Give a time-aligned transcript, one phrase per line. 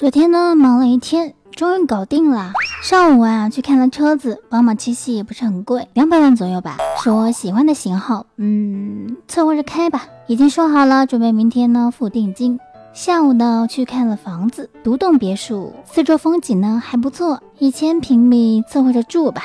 [0.00, 2.54] 昨天呢，忙了一天，终于搞定了。
[2.82, 8.24] 上午啊，去看了车子，宝马七系也不是很贵，两百万左右吧，是我喜欢的型号。
[8.38, 10.06] 嗯，凑合着开吧。
[10.26, 12.58] 已经说好了，准备明天呢付定金。
[12.94, 19.42] 下午呢，去看了房子，独栋别墅，四周风景呢还不错，一千平米，凑合着住吧。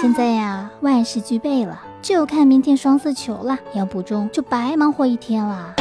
[0.00, 3.58] 现在呀，万事俱备了，就看明天双色球了。
[3.74, 5.74] 要不中，就白忙活一天了。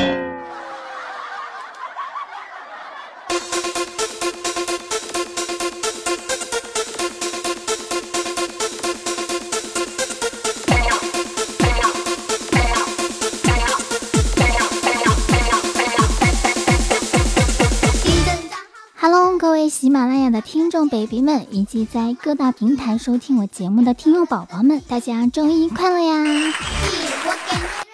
[19.96, 26.54] 马拉雅的听众 baby 们，以及在各大平台收听我节目的听友宝宝们，大家周一快乐呀！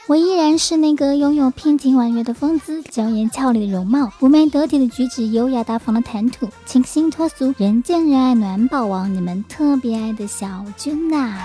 [0.08, 11.38] 我依然是那个拥有偏情婉约的风姿、娇艳俏丽的容貌、妩媚得体的举止、优雅大方的谈吐、清新脱俗、人见人爱暖宝王，你们特别爱的小君呐！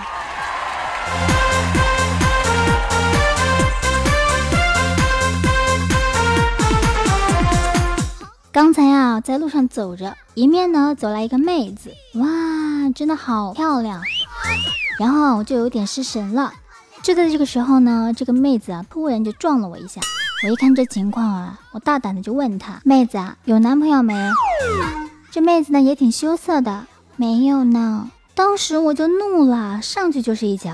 [8.57, 12.27] 刚才啊，在路上走着，迎面呢走来一个妹子，哇，
[12.95, 14.01] 真的好漂亮，
[14.99, 16.55] 然后我就有点失神了。
[17.03, 20.01] 就在这个时候呢，这个妹子啊突然就撞了我一下。
[20.43, 24.15] 我一看这情况啊，我大胆的就问她：“妹子啊，有男朋友没？”
[25.31, 28.11] 这妹子呢也挺羞涩的，没有呢。
[28.35, 30.71] 当时我就怒了，上去就是一脚。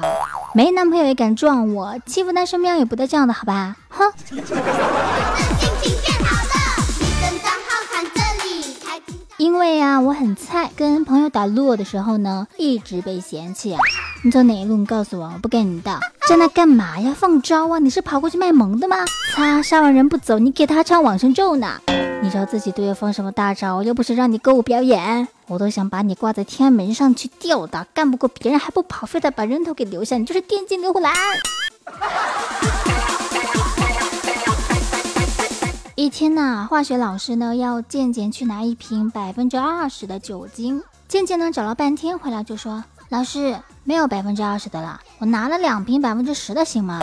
[0.55, 3.75] 没男朋友也敢撞我，欺负单身喵也不带这样的，好吧？
[3.89, 4.13] 哼。
[9.53, 13.79] 因为啊，我很菜，跟朋友打撸的时候呢，一直被嫌弃啊。
[14.25, 14.79] 你走哪一路？
[14.79, 16.01] 你告诉我，我不跟你道。
[16.27, 17.15] 在那干嘛呀？
[17.15, 17.79] 放招啊？
[17.79, 18.97] 你是跑过去卖萌的吗？
[19.37, 21.79] 擦，杀完人不走，你给他唱往生咒呢？
[22.23, 23.83] 你知道自己对我放什么大招？
[23.83, 27.85] 又不是让你歌舞表演，我都想把你挂在天安门上去吊打。
[27.93, 31.13] 干不过别人还不跑，非得把人头给留下，你就是电竞刘胡兰。
[35.95, 40.83] 一天呐，化学老师呢要健健去拿一瓶百分之二十的酒精。
[41.07, 46.99] 健健呢找了半天，回来就说：“老师没有百分之二十的了，我拿了两瓶百分之十的，行吗？”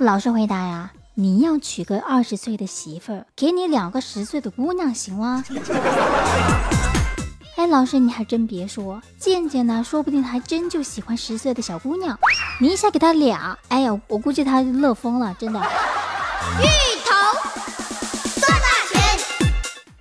[0.00, 5.44] 老师回答呀：“你要娶个二十岁的媳妇儿，给你两个十岁的姑娘，行吗？”
[7.56, 12.18] 哎，老师你还真别说，健健呢，说不定还真就喜欢十岁的小姑娘。
[12.58, 15.60] 你一下给他俩，哎呀，我估计他乐疯了，真的。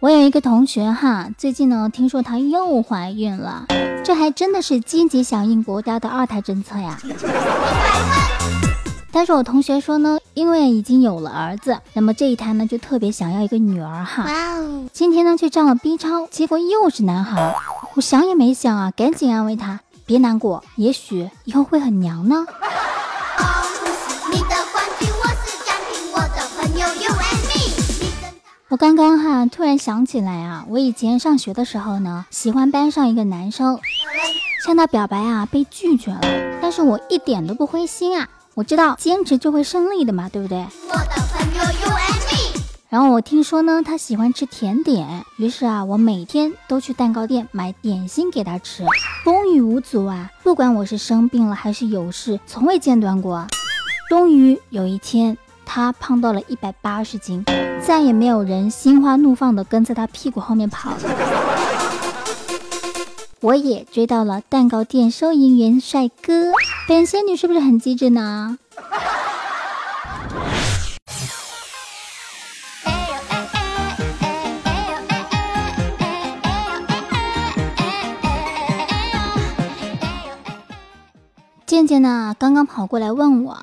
[0.01, 3.67] 我有一个同学哈，最近呢听说她又怀孕了，
[4.03, 6.97] 这还真的是积极响应国家的二胎政策呀。
[9.13, 14.25] 但是我同学说呢，因为已经有了儿子，那么这一胎呢就特别想要一个女儿哈。
[14.91, 17.53] 今天呢去照了 B 超，结果又是男孩。
[17.93, 22.47] 我想也没想啊，赶紧安慰他，别难过，也许以后会很娘呢。
[28.71, 33.77] 我刚刚哈突然想起来啊，我以前上学的时候呢，喜欢班上一个男生，
[34.65, 36.21] 向他表白啊被拒绝了，
[36.61, 40.65] 但是我一点都不灰心啊，我知道坚持就会胜利的嘛，对不对？
[42.87, 48.85] 然后我听说呢，他喜欢吃甜点，于是啊，我每天都去蛋糕店买点心给他吃，
[49.25, 53.45] 风雨无阻啊，不管我是生病了还是有事，从未间断过。
[54.07, 55.37] 终于有一天。
[55.73, 57.45] 他胖到了一百八十斤，
[57.81, 60.97] 再也没有人心花怒放的跟在他屁股后面跑了。
[63.39, 66.51] 我也追到了蛋糕店收银员帅哥，
[66.89, 68.57] 本仙女是不是很机智呢？
[81.65, 83.57] 渐渐呢，刚刚跑过来问我。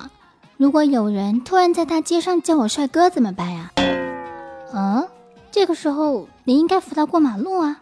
[0.59, 3.71] 如果有人突然在大街上叫我帅哥怎么办呀？
[4.73, 5.07] 嗯，
[5.49, 7.79] 这个时候你应该扶他过马路啊！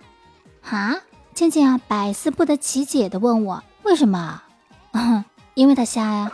[0.61, 0.97] 哈，
[1.33, 4.43] 倩倩啊，百思不得其解的问我为什么？
[5.55, 6.31] 因为他瞎呀。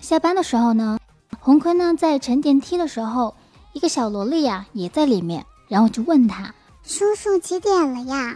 [0.00, 0.98] 下班的时候呢，
[1.38, 3.36] 洪坤呢在乘电梯的时候。
[3.72, 8.34] 一个小萝莉呀，也在里面，然后就问他：“叔叔几点了呀？”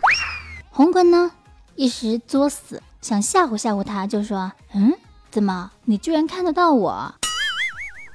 [0.71, 1.33] 红坤呢，
[1.75, 4.95] 一时作死，想吓唬吓唬他，就说：“嗯，
[5.31, 7.15] 怎么你居然看得到我？”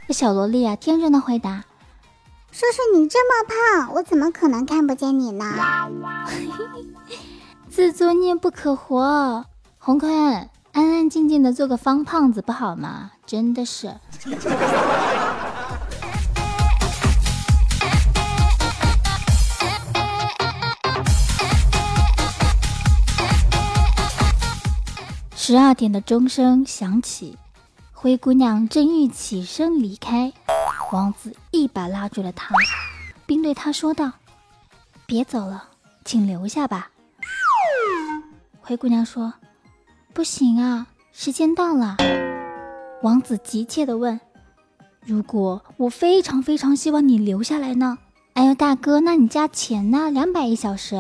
[0.08, 1.66] 这小萝莉啊，天真的回答
[2.52, 3.48] ：“叔叔你这么
[3.84, 5.46] 胖，我怎么可能看不见你呢？”
[7.70, 9.46] 自作孽不可活。
[9.78, 13.12] 红坤，安安静静的做个方胖子不好吗？
[13.26, 13.96] 真的是。
[25.52, 27.36] 十二点的钟声响起，
[27.92, 30.32] 灰姑娘正欲起身离开，
[30.92, 32.54] 王子一把拉住了她，
[33.26, 34.12] 并对她说道
[35.08, 35.64] ：“别走了，
[36.06, 36.92] 请留下吧。”
[38.62, 39.34] 灰姑娘说
[40.14, 41.98] ：“不行啊，时间到了。”
[43.02, 44.22] 王子急切地问
[45.04, 47.98] ：“如果我非常非常希望你留下来呢
[48.34, 50.12] ？”“哎呦，大哥，那你加钱呢？
[50.12, 50.96] 两百一小时。”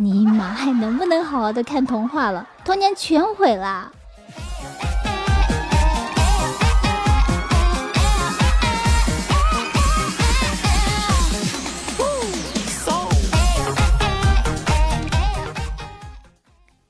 [0.00, 2.48] 尼玛，还能不能好好的看童话了？
[2.64, 3.90] 童年全毁了。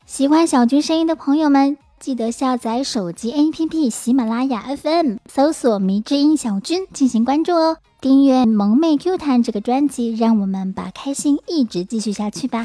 [0.05, 7.79] 喜欢小军声音的朋友们，记得下载手机 APP 喜马拉雅 FM，搜索“迷之音小军”进行关注哦。
[8.01, 12.65] 订阅萌妹 Q 弹这个专辑，让我们把开心一直继续下去吧。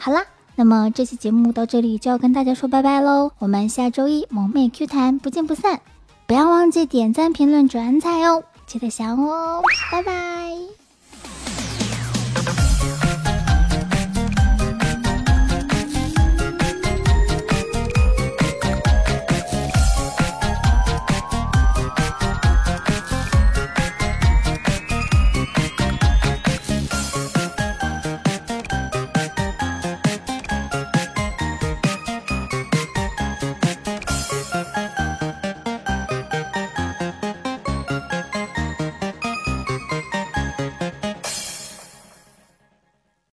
[0.00, 0.24] 好啦，
[0.56, 3.30] 那么这期节目到这里就要跟大家说拜拜喽。
[3.38, 5.80] 我们下周一萌妹 Q 弹不见不散，
[6.26, 9.62] 不要忘记点赞、评论、转载哦，记得想我哦，
[9.92, 10.47] 拜拜。